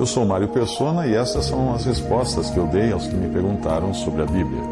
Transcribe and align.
Eu 0.00 0.06
sou 0.06 0.24
Mário 0.24 0.48
Persona 0.48 1.06
e 1.06 1.14
essas 1.14 1.44
são 1.44 1.74
as 1.74 1.84
respostas 1.84 2.48
que 2.48 2.56
eu 2.56 2.66
dei 2.66 2.90
aos 2.90 3.06
que 3.06 3.14
me 3.14 3.28
perguntaram 3.28 3.92
sobre 3.92 4.22
a 4.22 4.24
Bíblia. 4.24 4.62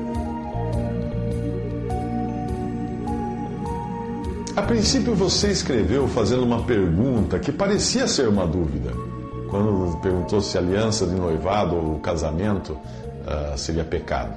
A 4.56 4.62
princípio 4.62 5.14
você 5.14 5.50
escreveu 5.50 6.08
fazendo 6.08 6.44
uma 6.44 6.62
pergunta 6.62 7.38
que 7.38 7.52
parecia 7.52 8.08
ser 8.08 8.26
uma 8.26 8.46
dúvida. 8.46 8.90
Quando 9.50 9.98
perguntou 10.00 10.40
se 10.40 10.56
aliança 10.56 11.06
de 11.06 11.14
noivado 11.14 11.76
ou 11.76 11.98
casamento 11.98 12.72
uh, 12.72 13.58
seria 13.58 13.84
pecado. 13.84 14.34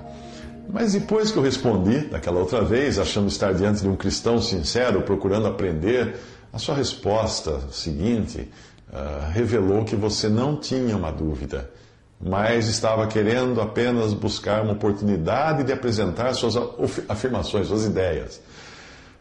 Mas 0.70 0.92
depois 0.92 1.32
que 1.32 1.38
eu 1.38 1.44
respondi, 1.44 2.00
daquela 2.00 2.42
outra 2.42 2.66
vez, 2.66 3.00
achando 3.00 3.30
estar 3.30 3.54
diante 3.54 3.82
de 3.82 3.88
um 3.88 3.96
cristão 3.96 4.42
sincero, 4.42 5.04
procurando 5.04 5.48
aprender, 5.48 6.18
a 6.52 6.60
sua 6.60 6.76
resposta 6.76 7.62
seguinte 7.72 8.50
uh, 8.92 9.32
revelou 9.32 9.84
que 9.86 9.96
você 9.96 10.28
não 10.28 10.56
tinha 10.56 10.96
uma 10.96 11.12
dúvida, 11.12 11.70
mas 12.20 12.68
estava 12.68 13.08
querendo 13.08 13.62
apenas 13.62 14.14
buscar 14.14 14.62
uma 14.62 14.74
oportunidade 14.74 15.64
de 15.64 15.74
apresentar 15.74 16.34
suas 16.34 16.56
afirmações, 17.10 17.68
suas 17.68 17.86
ideias. 17.86 18.42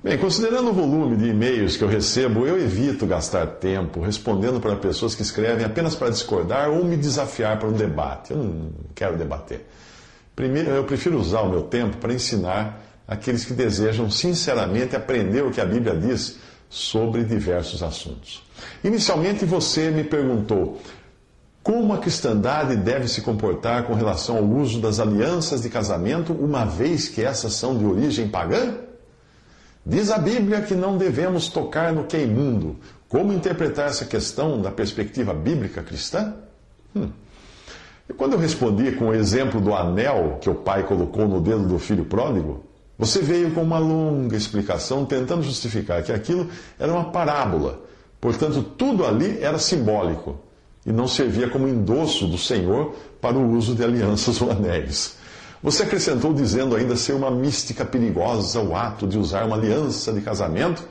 Bem, 0.02 0.16
considerando 0.16 0.70
o 0.70 0.72
volume 0.72 1.14
de 1.16 1.28
e-mails 1.28 1.76
que 1.76 1.84
eu 1.84 1.88
recebo, 1.88 2.46
eu 2.46 2.58
evito 2.58 3.06
gastar 3.06 3.46
tempo 3.46 4.00
respondendo 4.00 4.58
para 4.58 4.74
pessoas 4.76 5.14
que 5.14 5.20
escrevem 5.20 5.64
apenas 5.64 5.94
para 5.94 6.08
discordar 6.08 6.70
ou 6.70 6.82
me 6.82 6.96
desafiar 6.96 7.58
para 7.58 7.68
um 7.68 7.72
debate. 7.72 8.30
Eu 8.30 8.38
não 8.38 8.70
quero 8.94 9.18
debater. 9.18 9.66
Primeiro, 10.34 10.70
eu 10.70 10.84
prefiro 10.84 11.18
usar 11.18 11.42
o 11.42 11.50
meu 11.50 11.64
tempo 11.64 11.98
para 11.98 12.14
ensinar 12.14 12.82
aqueles 13.06 13.44
que 13.44 13.52
desejam 13.52 14.10
sinceramente 14.10 14.96
aprender 14.96 15.42
o 15.42 15.50
que 15.50 15.60
a 15.60 15.66
Bíblia 15.66 15.94
diz 15.94 16.38
sobre 16.70 17.24
diversos 17.24 17.82
assuntos. 17.82 18.42
Inicialmente, 18.84 19.44
você 19.44 19.90
me 19.90 20.04
perguntou 20.04 20.80
como 21.62 21.92
a 21.92 21.98
cristandade 21.98 22.76
deve 22.76 23.08
se 23.08 23.20
comportar 23.20 23.82
com 23.82 23.92
relação 23.92 24.38
ao 24.38 24.44
uso 24.44 24.80
das 24.80 24.98
alianças 24.98 25.60
de 25.60 25.68
casamento, 25.68 26.32
uma 26.32 26.64
vez 26.64 27.08
que 27.08 27.22
essas 27.22 27.52
são 27.52 27.76
de 27.76 27.84
origem 27.84 28.28
pagã? 28.28 28.76
Diz 29.84 30.10
a 30.10 30.18
Bíblia 30.18 30.62
que 30.62 30.74
não 30.74 30.96
devemos 30.96 31.48
tocar 31.48 31.92
no 31.92 32.04
que 32.04 32.16
é 32.16 32.22
imundo. 32.22 32.76
Como 33.08 33.32
interpretar 33.32 33.88
essa 33.88 34.04
questão 34.04 34.62
da 34.62 34.70
perspectiva 34.70 35.34
bíblica 35.34 35.82
cristã? 35.82 36.34
Hum. 36.94 37.10
E 38.08 38.12
quando 38.12 38.34
eu 38.34 38.38
respondi 38.38 38.92
com 38.92 39.08
o 39.08 39.14
exemplo 39.14 39.60
do 39.60 39.74
anel 39.74 40.38
que 40.40 40.48
o 40.48 40.54
pai 40.54 40.84
colocou 40.84 41.26
no 41.26 41.40
dedo 41.40 41.66
do 41.66 41.78
filho 41.78 42.04
pródigo, 42.04 42.64
você 43.00 43.22
veio 43.22 43.50
com 43.52 43.62
uma 43.62 43.78
longa 43.78 44.36
explicação 44.36 45.06
tentando 45.06 45.42
justificar 45.42 46.02
que 46.02 46.12
aquilo 46.12 46.50
era 46.78 46.92
uma 46.92 47.10
parábola. 47.10 47.80
Portanto, 48.20 48.62
tudo 48.62 49.06
ali 49.06 49.38
era 49.40 49.58
simbólico 49.58 50.38
e 50.84 50.92
não 50.92 51.08
servia 51.08 51.48
como 51.48 51.66
endosso 51.66 52.26
do 52.26 52.36
Senhor 52.36 52.94
para 53.18 53.38
o 53.38 53.52
uso 53.56 53.74
de 53.74 53.82
alianças 53.82 54.42
ou 54.42 54.50
anéis. 54.50 55.16
Você 55.62 55.82
acrescentou 55.82 56.34
dizendo 56.34 56.76
ainda 56.76 56.94
ser 56.94 57.14
uma 57.14 57.30
mística 57.30 57.86
perigosa 57.86 58.60
o 58.60 58.76
ato 58.76 59.06
de 59.06 59.16
usar 59.16 59.46
uma 59.46 59.56
aliança 59.56 60.12
de 60.12 60.20
casamento 60.20 60.84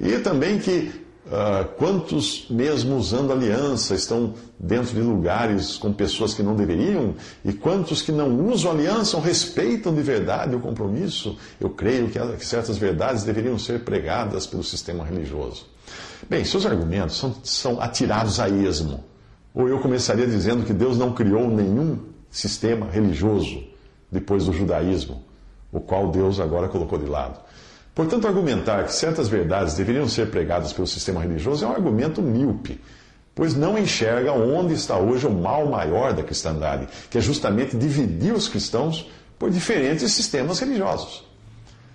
e 0.00 0.18
também 0.18 0.58
que 0.58 0.90
uh, 1.26 1.64
quantos, 1.76 2.46
mesmo 2.48 2.96
usando 2.96 3.32
aliança, 3.32 3.94
estão 3.94 4.34
dentro 4.58 4.94
de 4.94 5.00
lugares 5.00 5.76
com 5.76 5.92
pessoas 5.92 6.34
que 6.34 6.42
não 6.42 6.54
deveriam 6.54 7.14
e 7.44 7.52
quantos 7.52 8.02
que 8.02 8.12
não 8.12 8.48
usam 8.48 8.70
aliança 8.70 9.16
ou 9.16 9.22
respeitam 9.22 9.94
de 9.94 10.02
verdade 10.02 10.54
o 10.54 10.60
compromisso. 10.60 11.36
Eu 11.60 11.70
creio 11.70 12.08
que, 12.08 12.44
certas 12.44 12.76
verdades 12.78 13.24
deveriam 13.24 13.58
ser 13.58 13.80
pregadas 13.84 14.46
pelo 14.46 14.62
sistema 14.62 15.04
religioso. 15.04 15.66
Bem, 16.28 16.44
seus 16.44 16.64
argumentos 16.64 17.16
são, 17.16 17.34
são 17.42 17.80
atirados 17.80 18.38
a 18.38 18.48
esmo. 18.48 19.04
Ou 19.54 19.68
eu 19.68 19.80
começaria 19.80 20.26
dizendo 20.26 20.64
que 20.64 20.72
Deus 20.72 20.96
não 20.96 21.12
criou 21.12 21.48
nenhum 21.48 21.98
sistema 22.30 22.86
religioso 22.90 23.62
depois 24.10 24.46
do 24.46 24.52
judaísmo, 24.52 25.22
o 25.70 25.80
qual 25.80 26.10
Deus 26.10 26.40
agora 26.40 26.68
colocou 26.68 26.98
de 26.98 27.06
lado. 27.06 27.38
Portanto, 27.94 28.26
argumentar 28.26 28.84
que 28.84 28.94
certas 28.94 29.28
verdades 29.28 29.74
deveriam 29.74 30.08
ser 30.08 30.30
pregadas 30.30 30.72
pelo 30.72 30.86
sistema 30.86 31.20
religioso 31.20 31.64
é 31.64 31.68
um 31.68 31.72
argumento 31.72 32.22
míope, 32.22 32.80
pois 33.34 33.54
não 33.54 33.78
enxerga 33.78 34.32
onde 34.32 34.72
está 34.72 34.96
hoje 34.96 35.26
o 35.26 35.30
mal 35.30 35.66
maior 35.66 36.14
da 36.14 36.22
cristandade, 36.22 36.88
que 37.10 37.18
é 37.18 37.20
justamente 37.20 37.76
dividir 37.76 38.32
os 38.32 38.48
cristãos 38.48 39.10
por 39.38 39.50
diferentes 39.50 40.10
sistemas 40.12 40.58
religiosos. 40.58 41.24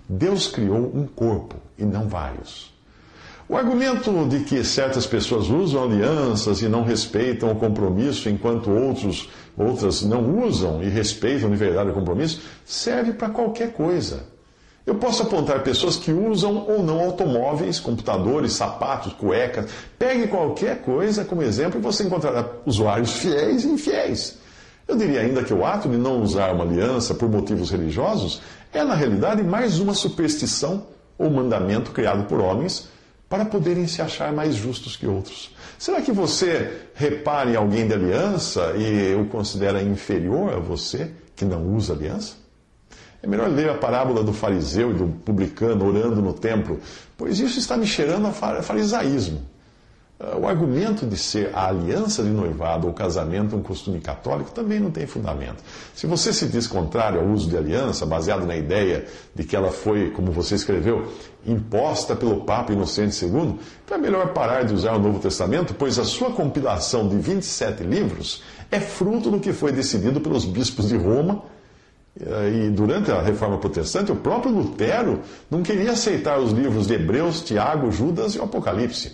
Deus 0.08 0.46
criou 0.46 0.90
um 0.94 1.06
corpo 1.06 1.56
e 1.76 1.84
não 1.84 2.08
vários. 2.08 2.72
O 3.48 3.56
argumento 3.56 4.26
de 4.28 4.40
que 4.40 4.62
certas 4.62 5.06
pessoas 5.06 5.48
usam 5.48 5.84
alianças 5.84 6.60
e 6.60 6.68
não 6.68 6.84
respeitam 6.84 7.50
o 7.50 7.56
compromisso, 7.56 8.28
enquanto 8.28 8.70
outros, 8.70 9.30
outras 9.56 10.02
não 10.02 10.44
usam 10.44 10.82
e 10.82 10.88
respeitam 10.88 11.50
de 11.50 11.56
verdade 11.56 11.90
o 11.90 11.94
compromisso, 11.94 12.42
serve 12.64 13.14
para 13.14 13.30
qualquer 13.30 13.72
coisa. 13.72 14.37
Eu 14.88 14.94
posso 14.94 15.22
apontar 15.22 15.62
pessoas 15.62 15.96
que 15.96 16.10
usam 16.10 16.64
ou 16.66 16.82
não 16.82 16.98
automóveis, 17.00 17.78
computadores, 17.78 18.54
sapatos, 18.54 19.12
cuecas. 19.12 19.70
Pegue 19.98 20.28
qualquer 20.28 20.80
coisa 20.80 21.26
como 21.26 21.42
exemplo 21.42 21.78
e 21.78 21.82
você 21.82 22.04
encontrará 22.04 22.48
usuários 22.64 23.12
fiéis 23.12 23.64
e 23.64 23.68
infiéis. 23.68 24.38
Eu 24.88 24.96
diria 24.96 25.20
ainda 25.20 25.44
que 25.44 25.52
o 25.52 25.62
ato 25.62 25.90
de 25.90 25.98
não 25.98 26.22
usar 26.22 26.54
uma 26.54 26.64
aliança 26.64 27.14
por 27.14 27.28
motivos 27.28 27.70
religiosos 27.70 28.40
é, 28.72 28.82
na 28.82 28.94
realidade, 28.94 29.42
mais 29.42 29.78
uma 29.78 29.92
superstição 29.92 30.86
ou 31.18 31.28
mandamento 31.28 31.90
criado 31.90 32.24
por 32.24 32.40
homens 32.40 32.88
para 33.28 33.44
poderem 33.44 33.86
se 33.86 34.00
achar 34.00 34.32
mais 34.32 34.54
justos 34.54 34.96
que 34.96 35.06
outros. 35.06 35.54
Será 35.78 36.00
que 36.00 36.12
você 36.12 36.84
repara 36.94 37.50
em 37.50 37.56
alguém 37.56 37.86
de 37.86 37.92
aliança 37.92 38.72
e 38.74 39.14
o 39.16 39.26
considera 39.26 39.82
inferior 39.82 40.54
a 40.54 40.58
você 40.58 41.10
que 41.36 41.44
não 41.44 41.74
usa 41.76 41.92
aliança? 41.92 42.47
É 43.22 43.26
melhor 43.26 43.48
ler 43.48 43.70
a 43.70 43.74
parábola 43.74 44.22
do 44.22 44.32
fariseu 44.32 44.90
e 44.90 44.94
do 44.94 45.08
publicano 45.24 45.86
orando 45.86 46.22
no 46.22 46.32
templo, 46.32 46.78
pois 47.16 47.40
isso 47.40 47.58
está 47.58 47.76
me 47.76 47.86
cheirando 47.86 48.28
a 48.28 48.62
farisaísmo. 48.62 49.42
O 50.40 50.48
argumento 50.48 51.06
de 51.06 51.16
ser 51.16 51.52
a 51.54 51.68
aliança 51.68 52.24
de 52.24 52.28
noivado 52.28 52.88
ou 52.88 52.92
casamento 52.92 53.54
um 53.54 53.62
costume 53.62 54.00
católico 54.00 54.50
também 54.50 54.80
não 54.80 54.90
tem 54.90 55.06
fundamento. 55.06 55.62
Se 55.94 56.08
você 56.08 56.32
se 56.32 56.48
diz 56.48 56.66
contrário 56.66 57.20
ao 57.20 57.26
uso 57.28 57.48
de 57.48 57.56
aliança, 57.56 58.04
baseado 58.04 58.44
na 58.44 58.56
ideia 58.56 59.06
de 59.32 59.44
que 59.44 59.54
ela 59.54 59.70
foi, 59.70 60.10
como 60.10 60.32
você 60.32 60.56
escreveu, 60.56 61.06
imposta 61.46 62.16
pelo 62.16 62.40
Papa 62.40 62.72
Inocente 62.72 63.24
II, 63.24 63.60
então 63.84 63.96
é 63.96 64.00
melhor 64.00 64.32
parar 64.32 64.64
de 64.64 64.74
usar 64.74 64.96
o 64.96 64.98
Novo 64.98 65.20
Testamento, 65.20 65.72
pois 65.72 66.00
a 66.00 66.04
sua 66.04 66.32
compilação 66.32 67.08
de 67.08 67.16
27 67.16 67.84
livros 67.84 68.42
é 68.72 68.80
fruto 68.80 69.30
do 69.30 69.38
que 69.38 69.52
foi 69.52 69.70
decidido 69.70 70.20
pelos 70.20 70.44
bispos 70.44 70.88
de 70.88 70.96
Roma. 70.96 71.42
E 72.20 72.68
durante 72.70 73.12
a 73.12 73.22
reforma 73.22 73.58
protestante, 73.58 74.10
o 74.10 74.16
próprio 74.16 74.52
Lutero 74.52 75.20
não 75.48 75.62
queria 75.62 75.92
aceitar 75.92 76.40
os 76.40 76.50
livros 76.50 76.88
de 76.88 76.94
Hebreus, 76.94 77.42
Tiago, 77.42 77.92
Judas 77.92 78.34
e 78.34 78.38
o 78.38 78.42
Apocalipse. 78.42 79.12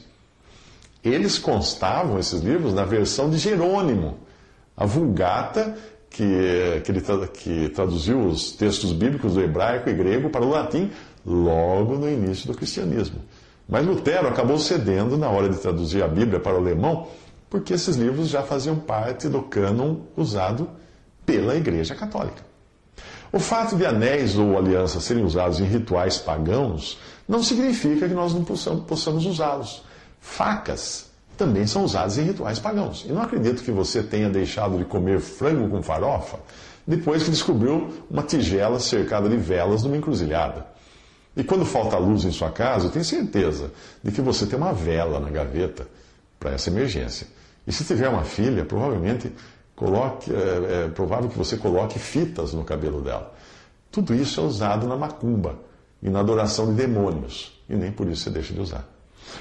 Eles 1.02 1.38
constavam, 1.38 2.19
esses 2.19 2.40
livros, 2.40 2.73
na 2.73 2.84
versão 2.84 3.29
de 3.29 3.37
Jerônimo, 3.37 4.17
a 4.75 4.87
Vulgata, 4.87 5.76
que, 6.08 6.81
que, 6.82 6.90
ele, 6.90 7.02
que 7.34 7.69
traduziu 7.70 8.20
os 8.20 8.52
textos 8.52 8.93
bíblicos 8.93 9.34
do 9.34 9.43
hebraico 9.43 9.90
e 9.90 9.93
grego 9.93 10.31
para 10.31 10.44
o 10.44 10.49
latim 10.49 10.90
logo 11.26 11.96
no 11.96 12.08
início 12.08 12.46
do 12.46 12.55
cristianismo. 12.55 13.20
Mas 13.69 13.87
Lutero 13.87 14.29
acabou 14.29 14.58
cedendo 14.58 15.19
na 15.19 15.29
hora 15.29 15.50
de 15.50 15.58
traduzir 15.58 16.02
a 16.02 16.08
Bíblia 16.08 16.40
para 16.40 16.55
o 16.55 16.58
alemão, 16.58 17.08
porque 17.50 17.75
esses 17.75 17.96
livros 17.96 18.29
já 18.29 18.43
faziam 18.43 18.76
parte 18.76 19.29
do 19.29 19.43
cânon 19.43 19.96
usado 20.17 20.70
pela 21.26 21.55
Igreja 21.55 21.94
Católica. 21.94 22.54
O 23.34 23.40
fato 23.40 23.75
de 23.75 23.84
anéis 23.84 24.38
ou 24.38 24.56
alianças 24.56 25.02
serem 25.02 25.25
usados 25.25 25.58
em 25.58 25.64
rituais 25.64 26.19
pagãos 26.19 27.00
não 27.26 27.42
significa 27.42 28.06
que 28.06 28.14
nós 28.14 28.32
não 28.32 28.44
possamos, 28.44 29.26
usá-los. 29.26 29.82
Facas 30.20 31.10
também 31.36 31.66
são 31.66 31.82
usadas 31.82 32.16
em 32.16 32.22
rituais 32.22 32.60
pagãos. 32.60 33.04
E 33.04 33.10
não 33.10 33.20
acredito 33.20 33.64
que 33.64 33.72
você 33.72 34.04
tenha 34.04 34.31
deixado 34.31 34.78
de 34.78 34.84
comer 34.84 35.19
frango 35.19 35.69
com 35.69 35.82
farofa 35.82 36.38
depois 36.86 37.25
que 37.25 37.31
descobriu 37.32 37.92
uma 38.08 38.22
tigela 38.22 38.78
cercada 38.78 39.28
de 39.28 39.36
velas 39.36 39.82
numa 39.82 39.96
encruzilhada. 39.96 40.69
E 41.36 41.42
quando 41.42 41.66
falta 41.66 41.98
luz 41.98 42.25
em 42.25 42.31
sua 42.31 42.52
casa, 42.52 42.86
eu 42.86 42.90
tenho 42.92 43.04
certeza 43.04 43.72
de 44.00 44.12
que 44.12 44.20
você 44.20 44.46
tem 44.46 44.56
uma 44.56 44.72
vela 44.72 45.19
na 45.19 45.28
gaveta 45.28 45.88
para 46.38 46.52
essa 46.52 46.70
emergência. 46.70 47.26
E 47.66 47.72
se 47.72 47.82
tiver 47.82 48.08
uma 48.08 48.22
filha, 48.22 48.64
provavelmente 48.64 49.32
coloque, 49.76 50.32
é, 50.32 50.85
é 50.85 50.88
provável 50.88 51.29
que 51.29 51.38
você 51.38 51.56
coloque 51.56 51.99
fitas 51.99 52.53
no 52.53 52.65
cabelo 52.65 53.00
dela. 53.00 53.32
Tudo 53.91 54.15
isso 54.15 54.41
é 54.41 54.44
usado 54.44 54.87
na 54.87 54.97
macumba 54.97 55.56
e 56.03 56.11
na 56.11 56.21
adoração 56.21 56.67
de 56.67 56.73
demônios. 56.73 57.53
E 57.69 57.75
nem 57.75 57.93
por 57.93 58.09
isso 58.09 58.25
você 58.25 58.31
deixa 58.31 58.53
de 58.53 58.61
usar. 58.61 58.88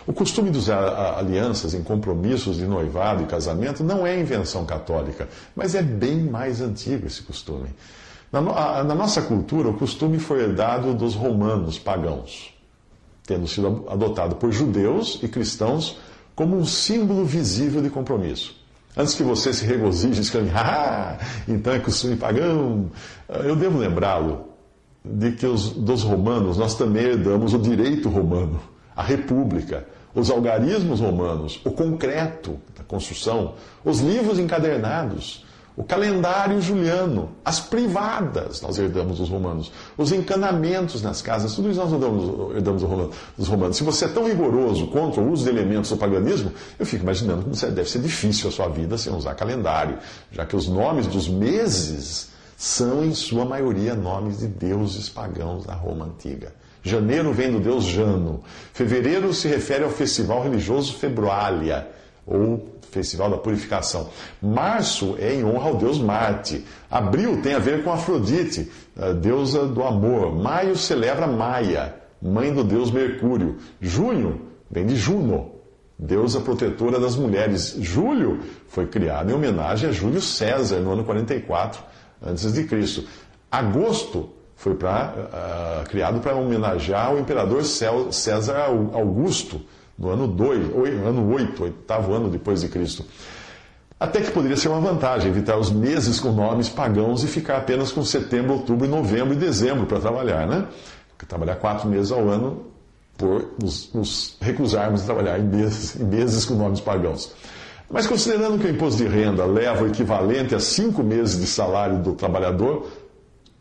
O 0.07 0.13
costume 0.13 0.49
de 0.49 0.57
usar 0.57 1.17
alianças 1.17 1.73
em 1.73 1.83
compromissos 1.83 2.57
de 2.57 2.65
noivado 2.65 3.23
e 3.23 3.25
casamento 3.25 3.83
não 3.83 4.05
é 4.07 4.19
invenção 4.19 4.65
católica, 4.65 5.27
mas 5.55 5.75
é 5.75 5.81
bem 5.81 6.21
mais 6.21 6.61
antigo 6.61 7.05
esse 7.05 7.21
costume. 7.21 7.69
Na, 8.31 8.41
na 8.83 8.95
nossa 8.95 9.21
cultura, 9.21 9.69
o 9.69 9.75
costume 9.75 10.17
foi 10.17 10.41
herdado 10.41 10.93
dos 10.93 11.13
romanos 11.13 11.77
pagãos, 11.77 12.53
tendo 13.25 13.47
sido 13.47 13.85
adotado 13.87 14.35
por 14.35 14.51
judeus 14.51 15.19
e 15.21 15.27
cristãos 15.27 15.97
como 16.35 16.57
um 16.57 16.65
símbolo 16.65 17.25
visível 17.25 17.81
de 17.81 17.89
compromisso. 17.89 18.62
Antes 18.95 19.15
que 19.15 19.23
você 19.23 19.51
se 19.51 19.65
regozije 19.65 20.19
e 20.19 20.21
exclame, 20.21 20.51
ah, 20.55 21.17
então 21.47 21.73
é 21.73 21.79
costume 21.79 22.15
pagão, 22.15 22.91
eu 23.43 23.55
devo 23.55 23.77
lembrá-lo 23.77 24.49
de 25.03 25.31
que 25.31 25.45
os, 25.45 25.71
dos 25.71 26.03
romanos 26.03 26.57
nós 26.57 26.75
também 26.75 27.03
herdamos 27.03 27.53
o 27.53 27.59
direito 27.59 28.07
romano, 28.07 28.59
a 28.95 29.03
república, 29.03 29.85
os 30.13 30.29
algarismos 30.29 30.99
romanos, 30.99 31.59
o 31.65 31.71
concreto 31.71 32.59
da 32.77 32.83
construção, 32.83 33.55
os 33.83 33.99
livros 33.99 34.37
encadernados, 34.37 35.43
o 35.75 35.83
calendário 35.83 36.61
juliano, 36.61 37.31
as 37.43 37.59
privadas, 37.59 38.61
nós 38.61 38.77
herdamos 38.77 39.17
dos 39.17 39.29
romanos, 39.29 39.71
os 39.97 40.11
encanamentos 40.11 41.01
nas 41.01 41.21
casas, 41.21 41.55
tudo 41.55 41.71
isso 41.71 41.79
nós 41.79 41.91
herdamos, 41.91 42.55
herdamos 42.55 42.83
dos 43.35 43.47
romanos. 43.47 43.77
Se 43.77 43.83
você 43.83 44.05
é 44.05 44.07
tão 44.07 44.27
rigoroso 44.27 44.87
contra 44.87 45.19
o 45.19 45.31
uso 45.31 45.43
de 45.43 45.49
elementos 45.49 45.89
do 45.89 45.97
paganismo, 45.97 46.51
eu 46.77 46.85
fico 46.85 47.03
imaginando 47.03 47.43
que 47.43 47.65
deve 47.67 47.89
ser 47.89 47.99
difícil 47.99 48.49
a 48.49 48.51
sua 48.51 48.67
vida 48.69 48.97
sem 48.97 49.13
usar 49.13 49.33
calendário, 49.33 49.97
já 50.31 50.45
que 50.45 50.55
os 50.55 50.67
nomes 50.67 51.07
dos 51.07 51.27
meses 51.27 52.29
são, 52.55 53.03
em 53.03 53.13
sua 53.13 53.43
maioria, 53.43 53.95
nomes 53.95 54.39
de 54.39 54.47
deuses 54.47 55.09
pagãos 55.09 55.65
da 55.65 55.73
Roma 55.73 56.05
antiga. 56.05 56.53
Janeiro 56.83 57.33
vem 57.33 57.51
do 57.51 57.59
deus 57.59 57.85
Jano. 57.85 58.43
Fevereiro 58.73 59.33
se 59.33 59.47
refere 59.47 59.85
ao 59.85 59.89
festival 59.89 60.43
religioso 60.43 60.93
Februália, 60.93 61.87
ou 62.25 62.73
Festival 62.91 63.29
da 63.29 63.37
Purificação. 63.37 64.09
Março 64.41 65.15
é 65.19 65.33
em 65.33 65.43
honra 65.43 65.69
ao 65.69 65.75
deus 65.75 65.97
Marte. 65.97 66.63
Abril 66.89 67.41
tem 67.41 67.55
a 67.55 67.59
ver 67.59 67.83
com 67.83 67.91
Afrodite, 67.91 68.71
deusa 69.19 69.65
do 69.65 69.83
amor. 69.83 70.35
Maio 70.35 70.77
celebra 70.77 71.25
Maia, 71.25 71.95
mãe 72.21 72.53
do 72.53 72.63
deus 72.63 72.91
Mercúrio. 72.91 73.57
Junho 73.81 74.41
vem 74.69 74.85
de 74.85 74.95
Juno, 74.95 75.51
deusa 75.97 76.39
protetora 76.39 76.99
das 76.99 77.15
mulheres. 77.15 77.75
Julho 77.79 78.39
foi 78.67 78.85
criado 78.85 79.31
em 79.31 79.33
homenagem 79.33 79.89
a 79.89 79.91
Júlio 79.91 80.21
César, 80.21 80.79
no 80.79 80.91
ano 80.91 81.03
44 81.03 81.81
a.C. 82.23 83.05
Agosto 83.51 84.29
foi 84.55 84.75
pra, 84.75 85.13
uh, 85.13 85.89
criado 85.89 86.21
para 86.21 86.35
homenagear 86.35 87.13
o 87.13 87.19
imperador 87.19 87.63
César 87.63 88.65
Augusto, 88.93 89.61
no 89.97 90.09
ano 90.09 90.27
2, 90.27 90.75
ano 91.05 91.33
8, 91.33 91.63
oitavo 91.63 92.13
ano 92.13 92.29
depois 92.29 92.61
de 92.61 92.67
Cristo. 92.67 93.05
Até 93.99 94.21
que 94.21 94.31
poderia 94.31 94.57
ser 94.57 94.67
uma 94.67 94.81
vantagem 94.81 95.29
evitar 95.29 95.57
os 95.57 95.71
meses 95.71 96.19
com 96.19 96.31
nomes 96.31 96.67
pagãos 96.67 97.23
e 97.23 97.27
ficar 97.27 97.57
apenas 97.57 97.91
com 97.91 98.03
setembro, 98.03 98.53
outubro, 98.53 98.87
novembro 98.87 99.33
e 99.33 99.37
dezembro 99.37 99.85
para 99.85 99.99
trabalhar, 99.99 100.45
né? 100.45 100.67
Trabalhar 101.25 101.55
quatro 101.55 101.87
meses 101.87 102.11
ao 102.11 102.27
ano 102.27 102.65
por 103.17 103.53
nos, 103.61 103.93
nos 103.93 104.35
recusarmos 104.41 105.01
de 105.01 105.05
trabalhar 105.05 105.39
em 105.39 105.43
meses, 105.43 105.95
em 105.95 106.03
meses 106.03 106.43
com 106.43 106.55
nomes 106.55 106.81
pagãos. 106.81 107.31
Mas 107.89 108.05
considerando 108.05 108.59
que 108.59 108.67
o 108.67 108.69
imposto 108.69 109.01
de 109.01 109.07
renda 109.07 109.45
leva 109.45 109.83
o 109.83 109.87
equivalente 109.87 110.53
a 110.53 110.59
cinco 110.59 111.01
meses 111.01 111.39
de 111.39 111.47
salário 111.47 111.99
do 111.99 112.13
trabalhador, 112.13 112.87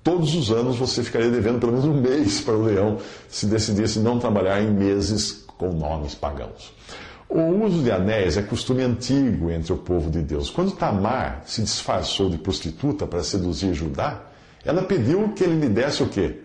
todos 0.03 0.35
os 0.35 0.51
anos 0.51 0.77
você 0.77 1.05
ficaria 1.05 1.31
devendo 1.31 1.61
pelo 1.61 1.73
menos 1.73 1.87
um 1.87 2.01
mês 2.01 2.41
para 2.41 2.55
o 2.55 2.63
leão 2.63 2.99
se 3.29 3.47
decidisse 3.47 4.01
não 4.01 4.19
trabalhar 4.19 4.61
em 4.61 4.71
meses 4.73 5.42
com 5.63 5.73
nomes 5.73 6.13
pagãos. 6.13 6.75
O 7.29 7.41
uso 7.65 7.85
de 7.85 7.93
anéis 7.93 8.37
é 8.37 8.43
costume 8.43 8.83
antigo 8.83 9.49
entre 9.49 9.73
o 9.73 9.77
povo 9.77 10.11
de 10.11 10.21
Deus. 10.21 10.51
Quando 10.51 10.73
Tamar 10.73 11.43
se 11.47 11.63
disfarçou 11.63 12.29
de 12.29 12.37
prostituta 12.37 13.07
para 13.07 13.23
seduzir 13.23 13.73
Judá, 13.73 14.23
ela 14.65 14.83
pediu 14.83 15.29
que 15.29 15.45
ele 15.45 15.61
lhe 15.61 15.69
desse 15.69 16.03
o 16.03 16.09
quê? 16.09 16.41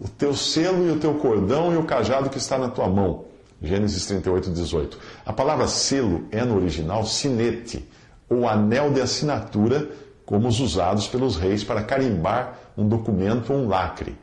O 0.00 0.08
teu 0.08 0.34
selo 0.34 0.88
e 0.88 0.90
o 0.90 0.98
teu 0.98 1.14
cordão 1.14 1.72
e 1.72 1.76
o 1.76 1.84
cajado 1.84 2.28
que 2.28 2.38
está 2.38 2.58
na 2.58 2.68
tua 2.68 2.88
mão. 2.88 3.26
Gênesis 3.62 4.06
38, 4.06 4.50
18. 4.50 4.98
A 5.24 5.32
palavra 5.32 5.68
selo 5.68 6.24
é 6.32 6.44
no 6.44 6.56
original 6.56 7.06
sinete, 7.06 7.88
ou 8.28 8.48
anel 8.48 8.92
de 8.92 9.00
assinatura, 9.00 9.88
como 10.26 10.48
os 10.48 10.58
usados 10.58 11.06
pelos 11.06 11.36
reis 11.36 11.62
para 11.62 11.82
carimbar 11.82 12.58
um 12.76 12.88
documento 12.88 13.52
ou 13.52 13.60
um 13.60 13.68
lacre. 13.68 14.16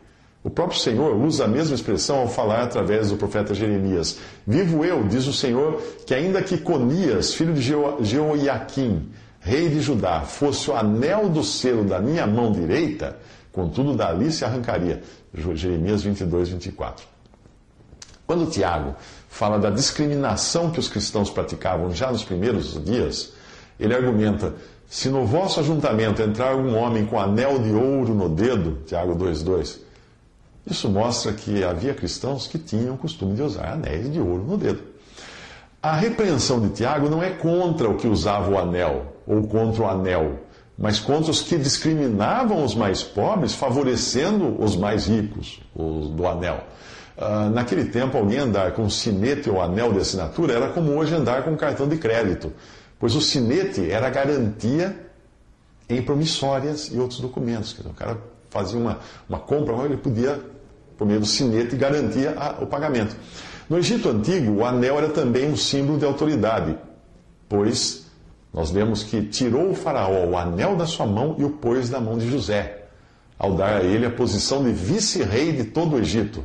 O 0.46 0.50
próprio 0.52 0.80
Senhor 0.80 1.16
usa 1.16 1.46
a 1.46 1.48
mesma 1.48 1.74
expressão 1.74 2.18
ao 2.18 2.28
falar 2.28 2.62
através 2.62 3.10
do 3.10 3.18
profeta 3.18 3.56
Jeremias. 3.56 4.20
Vivo 4.46 4.86
eu, 4.86 5.04
diz 5.04 5.26
o 5.26 5.34
Senhor, 5.34 5.82
que 6.06 6.14
ainda 6.14 6.40
que 6.40 6.60
Conias, 6.60 7.34
filho 7.34 7.52
de 7.52 7.62
Jeoiaquim, 8.02 9.10
rei 9.40 9.70
de 9.70 9.82
Judá, 9.82 10.22
fosse 10.22 10.70
o 10.70 10.76
anel 10.76 11.30
do 11.30 11.44
selo 11.44 11.84
da 11.84 12.00
minha 12.00 12.28
mão 12.28 12.52
direita, 12.52 13.18
contudo 13.52 13.96
dali 13.96 14.32
se 14.32 14.46
arrancaria. 14.46 15.02
Jeremias 15.56 16.04
22, 16.04 16.50
24. 16.50 17.08
Quando 18.28 18.52
Tiago 18.52 18.94
fala 19.28 19.58
da 19.58 19.72
discriminação 19.72 20.70
que 20.70 20.80
os 20.80 20.88
cristãos 20.88 21.32
praticavam 21.32 21.92
já 21.92 22.12
nos 22.12 22.24
primeiros 22.24 22.80
dias, 22.86 23.34
ele 23.80 23.96
argumenta: 23.96 24.54
se 24.86 25.10
no 25.10 25.26
vosso 25.26 25.60
ajuntamento 25.60 26.22
entrar 26.22 26.56
um 26.56 26.78
homem 26.78 27.04
com 27.04 27.20
anel 27.20 27.58
de 27.58 27.72
ouro 27.72 28.14
no 28.14 28.30
dedo, 28.30 28.84
Tiago 28.86 29.16
2,2, 29.16 29.85
isso 30.66 30.90
mostra 30.90 31.32
que 31.32 31.64
havia 31.64 31.94
cristãos 31.94 32.48
que 32.48 32.58
tinham 32.58 32.96
o 32.96 32.98
costume 32.98 33.36
de 33.36 33.42
usar 33.44 33.74
anéis 33.74 34.12
de 34.12 34.20
ouro 34.20 34.44
no 34.44 34.58
dedo. 34.58 34.82
A 35.82 35.96
repreensão 35.96 36.60
de 36.60 36.70
Tiago 36.70 37.08
não 37.08 37.22
é 37.22 37.30
contra 37.30 37.88
o 37.88 37.96
que 37.96 38.08
usava 38.08 38.50
o 38.50 38.58
anel 38.58 39.14
ou 39.28 39.48
contra 39.48 39.84
o 39.84 39.88
anel, 39.88 40.40
mas 40.76 41.00
contra 41.00 41.30
os 41.30 41.44
que 41.44 41.58
discriminavam 41.58 42.64
os 42.64 42.74
mais 42.74 43.04
pobres, 43.04 43.54
favorecendo 43.54 44.60
os 44.60 44.76
mais 44.76 45.06
ricos 45.06 45.62
os 45.76 46.10
do 46.10 46.28
anel. 46.28 46.64
Uh, 47.16 47.50
naquele 47.52 47.86
tempo, 47.86 48.18
alguém 48.18 48.40
andar 48.40 48.72
com 48.72 48.90
sinete 48.90 49.50
ou 49.50 49.62
anel 49.62 49.94
de 49.94 50.00
assinatura 50.00 50.54
era 50.54 50.70
como 50.70 50.92
hoje 50.94 51.14
andar 51.14 51.44
com 51.44 51.56
cartão 51.56 51.88
de 51.88 51.98
crédito, 51.98 52.52
pois 53.00 53.16
o 53.16 53.22
sinete 53.22 53.90
era 53.90 54.10
garantia 54.10 55.00
em 55.88 56.02
promissórias 56.02 56.90
e 56.92 56.98
outros 56.98 57.20
documentos. 57.20 57.78
o 57.80 57.94
cara 57.94 58.18
fazia 58.50 58.80
uma, 58.80 59.00
uma 59.30 59.40
compra, 59.40 59.76
ele 59.86 59.98
podia 59.98 60.42
por 60.98 61.06
meio 61.06 61.20
do 61.20 61.26
sinete, 61.26 61.76
garantia 61.76 62.36
a, 62.38 62.64
o 62.64 62.68
pagamento. 62.68 63.16
No 63.70 63.78
Egito 63.78 64.10
Antigo, 64.10 64.52
o 64.52 64.66
anel 64.66 64.98
era 64.98 65.10
também 65.10 65.50
um 65.50 65.56
símbolo 65.56 65.98
de 65.98 66.06
autoridade, 66.06 66.78
pois 67.50 68.06
nós 68.54 68.72
vemos 68.72 69.04
que 69.04 69.24
tirou 69.24 69.72
o 69.72 69.76
faraó 69.76 70.26
o 70.26 70.38
anel 70.38 70.76
da 70.76 70.86
sua 70.86 71.06
mão 71.06 71.36
e 71.38 71.44
o 71.44 71.50
pôs 71.50 71.90
na 71.90 72.00
mão 72.00 72.18
de 72.18 72.30
José, 72.30 72.86
ao 73.38 73.54
dar 73.54 73.82
a 73.82 73.84
ele 73.84 74.06
a 74.06 74.12
posição 74.12 74.64
de 74.64 74.72
vice-rei 74.72 75.52
de 75.52 75.66
todo 75.66 75.96
o 75.96 76.00
Egito. 76.00 76.44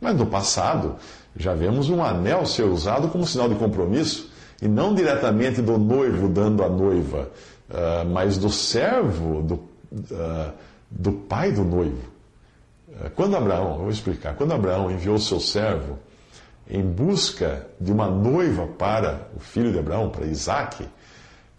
Mas 0.00 0.16
no 0.16 0.26
passado, 0.26 0.96
já 1.36 1.54
vemos 1.54 1.90
um 1.90 2.04
anel 2.04 2.46
ser 2.46 2.64
usado 2.64 3.08
como 3.08 3.26
sinal 3.26 3.48
de 3.48 3.54
compromisso, 3.56 4.30
e 4.62 4.68
não 4.68 4.94
diretamente 4.94 5.62
do 5.62 5.78
noivo 5.78 6.28
dando 6.28 6.62
à 6.62 6.68
noiva, 6.68 7.30
uh, 7.70 8.08
mas 8.10 8.36
do 8.36 8.50
servo, 8.50 9.42
do, 9.42 9.54
uh, 9.54 10.52
do 10.90 11.12
pai 11.12 11.50
do 11.50 11.64
noivo. 11.64 12.10
Quando 13.14 13.36
Abraão, 13.36 13.78
vou 13.78 13.90
explicar, 13.90 14.34
quando 14.34 14.52
Abraão 14.52 14.90
enviou 14.90 15.18
seu 15.18 15.40
servo 15.40 15.98
em 16.68 16.82
busca 16.82 17.66
de 17.80 17.90
uma 17.90 18.08
noiva 18.08 18.66
para 18.66 19.28
o 19.36 19.40
filho 19.40 19.72
de 19.72 19.78
Abraão, 19.78 20.10
para 20.10 20.26
Isaac, 20.26 20.86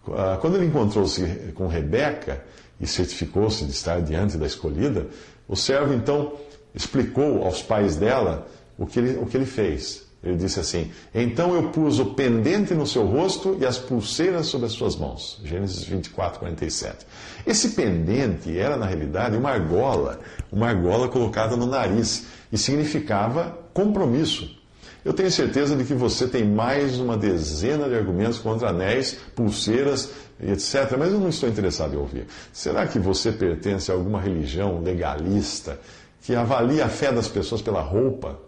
ah, 0.09 0.37
quando 0.39 0.55
ele 0.55 0.65
encontrou-se 0.65 1.25
com 1.53 1.67
Rebeca 1.67 2.43
e 2.79 2.87
certificou-se 2.87 3.65
de 3.65 3.71
estar 3.71 4.01
diante 4.01 4.37
da 4.37 4.45
escolhida, 4.45 5.07
o 5.47 5.55
servo 5.55 5.93
então 5.93 6.33
explicou 6.73 7.43
aos 7.43 7.61
pais 7.61 7.95
dela 7.95 8.47
o 8.77 8.85
que 8.85 8.99
ele, 8.99 9.17
o 9.17 9.25
que 9.25 9.37
ele 9.37 9.45
fez. 9.45 10.07
Ele 10.23 10.35
disse 10.35 10.59
assim: 10.59 10.91
Então 11.13 11.55
eu 11.55 11.69
pus 11.69 11.99
o 11.99 12.13
pendente 12.13 12.73
no 12.73 12.85
seu 12.85 13.05
rosto 13.05 13.57
e 13.59 13.65
as 13.65 13.79
pulseiras 13.79 14.47
sobre 14.47 14.67
as 14.67 14.73
suas 14.73 14.95
mãos. 14.95 15.41
Gênesis 15.43 15.83
24, 15.83 16.39
47. 16.39 17.07
Esse 17.45 17.69
pendente 17.69 18.55
era, 18.57 18.77
na 18.77 18.85
realidade, 18.85 19.35
uma 19.35 19.49
argola, 19.49 20.19
uma 20.51 20.67
argola 20.67 21.07
colocada 21.07 21.55
no 21.55 21.65
nariz, 21.65 22.25
e 22.51 22.57
significava 22.57 23.57
compromisso. 23.73 24.59
Eu 25.03 25.13
tenho 25.13 25.31
certeza 25.31 25.75
de 25.75 25.83
que 25.83 25.95
você 25.95 26.27
tem 26.27 26.45
mais 26.45 26.99
uma 26.99 27.17
dezena 27.17 27.89
de 27.89 27.95
argumentos 27.95 28.37
contra 28.37 28.69
anéis, 28.69 29.17
pulseiras 29.35 30.11
etc., 30.39 30.95
mas 30.97 31.11
eu 31.11 31.19
não 31.19 31.29
estou 31.29 31.49
interessado 31.49 31.95
em 31.95 31.97
ouvir. 31.97 32.27
Será 32.53 32.85
que 32.85 32.99
você 32.99 33.31
pertence 33.31 33.91
a 33.91 33.95
alguma 33.95 34.21
religião 34.21 34.79
legalista 34.79 35.79
que 36.21 36.35
avalia 36.35 36.85
a 36.85 36.89
fé 36.89 37.11
das 37.11 37.27
pessoas 37.27 37.63
pela 37.63 37.81
roupa 37.81 38.39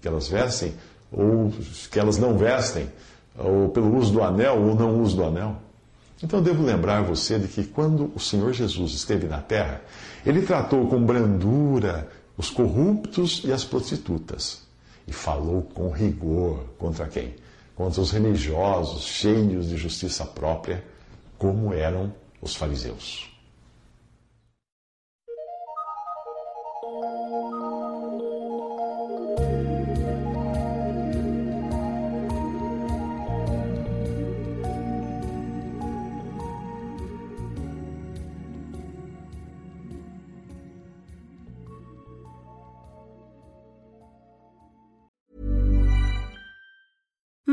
que 0.00 0.08
elas 0.08 0.28
vestem 0.28 0.74
ou 1.16 1.52
que 1.90 1.98
elas 1.98 2.18
não 2.18 2.36
vestem, 2.36 2.88
ou 3.38 3.68
pelo 3.68 3.96
uso 3.96 4.12
do 4.12 4.22
anel 4.22 4.58
ou 4.58 4.74
não 4.74 5.00
uso 5.00 5.16
do 5.16 5.24
anel. 5.24 5.56
Então 6.22 6.42
devo 6.42 6.62
lembrar 6.62 7.02
você 7.02 7.38
de 7.38 7.48
que 7.48 7.64
quando 7.64 8.10
o 8.14 8.20
Senhor 8.20 8.52
Jesus 8.52 8.92
esteve 8.92 9.26
na 9.26 9.40
terra, 9.40 9.82
ele 10.24 10.42
tratou 10.42 10.86
com 10.88 11.04
brandura 11.04 12.08
os 12.36 12.50
corruptos 12.50 13.42
e 13.44 13.52
as 13.52 13.64
prostitutas 13.64 14.62
e 15.06 15.12
falou 15.12 15.62
com 15.62 15.90
rigor 15.90 16.64
contra 16.78 17.06
quem? 17.06 17.34
Contra 17.76 18.00
os 18.00 18.10
religiosos 18.10 19.04
cheios 19.04 19.68
de 19.68 19.76
justiça 19.76 20.24
própria, 20.24 20.84
como 21.36 21.74
eram 21.74 22.12
os 22.40 22.54
fariseus. 22.54 23.33